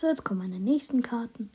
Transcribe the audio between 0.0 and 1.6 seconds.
So, jetzt kommen meine nächsten Karten.